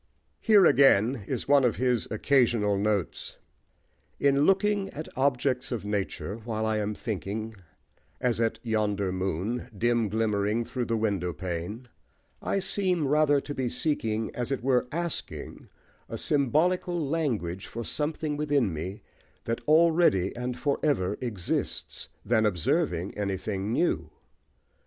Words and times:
Here 0.39 0.65
again 0.65 1.25
is 1.27 1.47
one 1.47 1.63
of 1.63 1.75
his 1.75 2.07
occasional 2.09 2.75
notes: 2.75 3.37
"In 4.19 4.45
looking 4.47 4.89
at 4.89 5.07
objects 5.15 5.71
of 5.71 5.85
nature 5.85 6.37
while 6.37 6.65
I 6.65 6.77
am 6.79 6.95
thinking, 6.95 7.53
as 8.19 8.41
at 8.41 8.57
yonder 8.63 9.11
moon, 9.11 9.69
dim 9.77 10.09
glimmering 10.09 10.65
through 10.65 10.85
the 10.85 10.97
window 10.97 11.33
pane, 11.33 11.87
I 12.41 12.57
seem 12.57 13.07
rather 13.07 13.39
to 13.41 13.53
be 13.53 13.69
seeking, 13.69 14.35
as 14.35 14.51
it 14.51 14.63
were 14.63 14.87
asking, 14.91 15.69
a 16.09 16.17
symbolical 16.17 16.99
language 16.99 17.67
for 17.67 17.83
something 17.83 18.35
within 18.37 18.73
me, 18.73 19.03
that 19.43 19.61
already 19.65 20.35
and 20.35 20.57
for 20.57 20.79
ever 20.81 21.15
exists, 21.21 22.09
than 22.25 22.43
observing 22.47 23.15
anything 23.15 23.71
new. 23.71 24.09